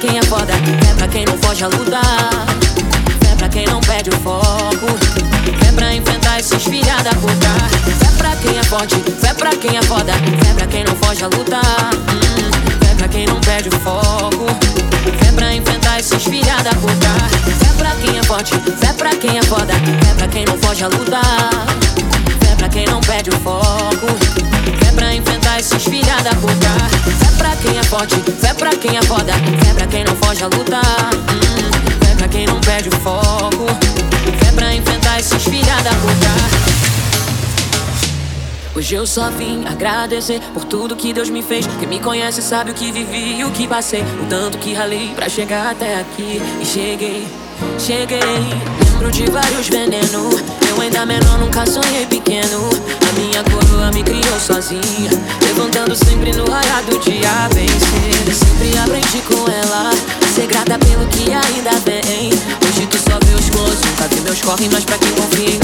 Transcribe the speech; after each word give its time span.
quem 0.00 0.18
é 0.18 0.22
foda, 0.22 0.54
fé 0.54 0.94
pra 0.96 1.08
quem 1.08 1.24
não 1.26 1.36
foge 1.38 1.62
a 1.62 1.68
lutar. 1.68 2.46
Fé 3.22 3.34
pra 3.36 3.48
quem 3.50 3.66
não 3.66 3.78
perde 3.80 4.08
o 4.08 4.16
foco. 4.20 4.86
Fé 5.62 5.72
pra 5.72 5.94
enfrentar 5.94 6.38
esses 6.40 6.62
filha 6.64 6.96
da 7.02 7.10
puta. 7.10 7.48
Fé 7.98 8.10
pra 8.16 8.34
quem 8.36 8.58
é 8.58 8.62
forte, 8.62 8.96
fé 9.20 9.34
pra 9.34 9.50
quem 9.50 9.76
é 9.76 9.82
foda. 9.82 10.14
Fé 10.14 10.54
pra 10.54 10.66
quem 10.66 10.84
não 10.84 10.96
foge 10.96 11.22
a 11.22 11.26
lutar. 11.26 11.90
Hum, 11.94 12.86
fé 12.86 12.94
pra 12.96 13.08
quem 13.08 13.26
não 13.26 13.38
perde 13.40 13.68
o 13.68 13.78
foco. 13.80 14.46
Fé 15.22 15.32
pra 15.32 15.54
enfrentar 15.54 16.00
esses 16.00 16.24
filha 16.24 16.56
da 16.62 16.70
puta. 16.70 17.08
Fé 17.58 17.72
pra 17.76 17.90
quem 17.96 18.18
é 18.18 18.22
forte, 18.22 18.54
fé 18.78 18.92
pra 18.94 19.10
quem 19.16 19.38
é 19.38 19.42
foda. 19.42 19.74
Fé 19.74 20.14
pra 20.16 20.28
quem 20.28 20.44
não 20.46 20.56
foge 20.56 20.84
a 20.84 20.88
lutar. 20.88 21.66
Fé 22.40 22.54
pra 22.56 22.68
quem 22.70 22.86
não 22.86 23.00
perde 23.02 23.28
o 23.28 23.38
foco. 23.40 24.29
Esses 25.60 25.84
filha 25.84 26.16
da 26.22 26.30
puta. 26.36 26.70
Fé 27.18 27.36
pra 27.36 27.54
quem 27.56 27.78
é 27.78 27.82
forte, 27.82 28.14
fé 28.40 28.54
pra 28.54 28.70
quem 28.70 28.96
é 28.96 29.02
foda. 29.02 29.34
Fé 29.62 29.74
pra 29.74 29.86
quem 29.86 30.04
não 30.04 30.16
foge 30.16 30.42
a 30.42 30.46
lutar. 30.46 31.10
Hum, 31.12 32.02
fé 32.02 32.14
pra 32.14 32.28
quem 32.28 32.46
não 32.46 32.58
perde 32.62 32.88
o 32.88 32.92
foco. 32.92 33.29
Hoje 38.80 38.94
eu 38.94 39.06
só 39.06 39.28
vim 39.28 39.62
agradecer 39.66 40.40
por 40.54 40.64
tudo 40.64 40.96
que 40.96 41.12
Deus 41.12 41.28
me 41.28 41.42
fez. 41.42 41.66
Quem 41.78 41.86
me 41.86 42.00
conhece 42.00 42.40
sabe 42.40 42.70
o 42.70 42.74
que 42.74 42.90
vivi 42.90 43.38
e 43.38 43.44
o 43.44 43.50
que 43.50 43.68
passei. 43.68 44.00
O 44.00 44.26
tanto 44.26 44.56
que 44.56 44.72
ralei 44.72 45.12
pra 45.14 45.28
chegar 45.28 45.72
até 45.72 46.00
aqui. 46.00 46.40
E 46.62 46.64
cheguei, 46.64 47.28
cheguei. 47.78 48.18
Lembro 48.20 49.10
de 49.10 49.30
vários 49.30 49.68
venenos. 49.68 50.40
Eu 50.66 50.80
ainda 50.80 51.04
menor, 51.04 51.38
nunca 51.38 51.66
sonhei 51.66 52.06
pequeno. 52.06 52.70
A 53.06 53.20
minha 53.20 53.44
coroa 53.44 53.90
me 53.92 54.02
criou 54.02 54.40
sozinha. 54.40 55.10
Levantando 55.42 55.94
sempre 55.94 56.32
no 56.32 56.50
raiar 56.50 56.82
do 56.84 56.98
dia. 57.00 57.28
Vencer, 57.52 58.34
sempre 58.34 58.78
aprendi 58.78 59.20
com 59.28 59.44
ela. 59.50 59.90
Ser 60.34 60.46
grata 60.46 60.78
pelo 60.78 61.06
que 61.08 61.30
ainda 61.30 61.72
vem. 61.84 62.30
Hoje 62.66 62.86
tu 62.86 62.96
só 62.96 63.18
vê 63.26 63.34
os 63.34 63.50
close, 63.50 63.76
nunca 63.84 64.08
vi 64.08 64.20
meus 64.22 64.40
corre. 64.40 64.70
Mas 64.72 64.86
pra 64.86 64.96
quem 64.96 65.12
confia 65.12 65.50
em 65.50 65.59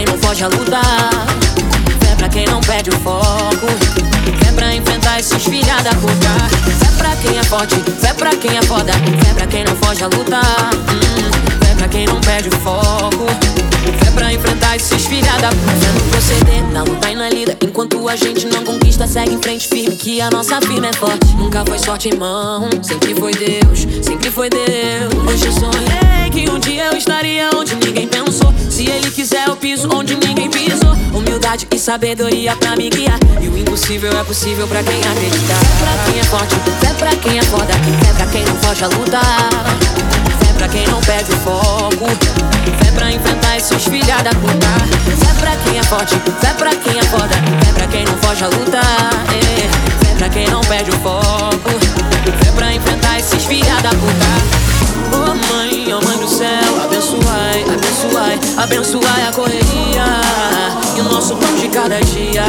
quem 0.00 0.04
não 0.06 0.18
foge 0.18 0.44
a 0.44 0.48
lutar. 0.48 1.26
Fé 2.00 2.14
pra 2.16 2.28
quem 2.28 2.46
não 2.46 2.60
perde 2.62 2.88
o 2.90 2.98
foco. 3.00 3.66
Fé 4.42 4.52
pra 4.52 4.74
enfrentar 4.74 5.20
esses 5.20 5.44
filha 5.44 5.76
da 5.82 5.90
puta. 5.90 6.30
Fé 6.78 6.90
pra 6.96 7.16
quem 7.16 7.38
é 7.38 7.44
forte, 7.44 7.74
fé 8.00 8.14
pra 8.14 8.30
quem 8.30 8.56
é 8.56 8.62
foda. 8.62 8.92
Fé 8.92 9.34
pra 9.34 9.46
quem 9.46 9.64
não 9.64 9.76
foge 9.76 10.02
a 10.02 10.06
lutar. 10.06 10.70
Hum, 10.74 11.66
fé 11.66 11.74
pra 11.74 11.88
quem 11.88 12.06
não 12.06 12.18
perde 12.20 12.48
o 12.48 12.52
foco. 12.60 13.26
Fé 14.02 14.10
pra 14.12 14.32
enfrentar 14.32 14.76
esses 14.76 15.04
filha 15.04 15.32
da 15.32 15.50
puta. 15.50 15.72
Fé 15.80 15.92
no 15.92 16.00
proceder, 16.10 16.64
na 16.72 16.82
luta 16.82 17.10
e 17.10 17.14
na 17.14 17.28
lida. 17.28 17.58
Enquanto 17.62 18.08
a 18.08 18.16
gente 18.16 18.46
não 18.46 18.64
conquista, 18.64 19.06
segue 19.06 19.34
em 19.34 19.42
frente 19.42 19.68
firme. 19.68 19.96
Que 19.96 20.22
a 20.22 20.30
nossa 20.30 20.62
firma 20.62 20.86
é 20.86 20.92
forte. 20.94 21.26
Nunca 21.36 21.62
foi 21.66 21.78
sorte 21.78 22.08
em 22.08 22.16
mão, 22.16 22.70
sempre 22.82 23.14
foi 23.14 23.32
Deus, 23.32 23.86
sempre 24.02 24.30
foi 24.30 24.48
Deus. 24.48 25.12
Hoje 25.28 25.46
eu 25.46 25.52
sonhei 25.52 26.30
que 26.32 26.50
um 26.50 26.58
dia 26.58 26.86
eu 26.86 26.96
estaria 26.96 27.50
onde 27.54 27.74
ninguém 27.74 28.08
pensou. 28.08 28.50
Ele 28.90 29.10
quiser, 29.12 29.46
eu 29.46 29.56
piso 29.56 29.88
onde 29.94 30.16
ninguém 30.16 30.50
pisou. 30.50 30.92
Humildade 31.14 31.68
e 31.72 31.78
sabedoria 31.78 32.56
pra 32.56 32.74
me 32.76 32.90
guiar. 32.90 33.18
E 33.40 33.46
o 33.48 33.56
impossível 33.56 34.10
é 34.18 34.24
possível 34.24 34.66
pra 34.66 34.82
quem 34.82 34.98
acreditar. 34.98 35.54
Fé 35.54 35.76
pra 35.78 36.12
quem 36.12 36.20
é 36.20 36.24
forte, 36.24 36.54
fé 36.80 36.94
pra 36.94 37.16
quem 37.16 37.38
é 37.38 37.42
foda. 37.42 37.72
Fé 38.04 38.12
pra 38.16 38.26
quem 38.26 38.44
não 38.44 38.56
foge 38.56 38.84
a 38.84 38.88
lutar. 38.88 39.78
Fé 40.44 40.52
pra 40.58 40.68
quem 40.68 40.86
não 40.88 41.00
perde 41.00 41.32
o 41.32 41.36
foco. 41.36 42.06
Fé 42.82 42.90
pra 42.92 43.12
enfrentar 43.12 43.56
esses 43.56 43.84
filha 43.84 44.22
da 44.22 44.30
puta. 44.30 44.66
Fé 45.24 45.40
pra 45.40 45.56
quem 45.56 45.78
é 45.78 45.82
forte, 45.84 46.16
fé 46.40 46.52
pra 46.54 46.74
quem 46.74 46.98
é 46.98 47.04
foda. 47.04 47.34
Fé 47.64 47.72
pra 47.72 47.86
quem 47.86 48.04
não 48.04 48.16
foge 48.18 48.44
a 48.44 48.48
lutar. 48.48 48.79
cada 61.82 61.98
dia. 62.00 62.44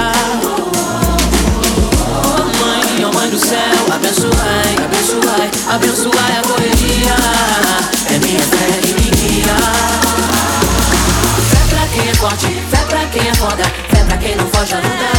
Mãe, 2.59 3.05
oh 3.05 3.13
mãe 3.13 3.29
do 3.29 3.39
céu, 3.39 3.85
abençoai, 3.93 4.75
abençoai, 4.83 5.49
abençoai 5.73 6.37
a 6.37 6.41
correria. 6.47 7.15
É 8.13 8.19
minha 8.19 8.41
fé 8.41 8.79
que 8.81 8.93
me 8.93 9.09
guia. 9.09 9.55
Fé 11.49 11.61
pra 11.69 11.87
quem 11.87 12.09
é 12.09 12.13
forte, 12.15 12.61
fé 12.69 12.85
pra 12.89 13.05
quem 13.05 13.29
é 13.29 13.33
foda, 13.35 13.63
fé 13.89 14.03
pra 14.03 14.17
quem 14.17 14.35
não 14.35 14.47
foge 14.47 14.73
a 14.73 14.77
lutar. 14.77 15.15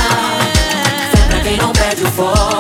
Fé 1.16 1.26
pra 1.30 1.40
quem 1.40 1.56
não 1.56 1.72
perde 1.72 2.04
o 2.04 2.10
foco. 2.10 2.51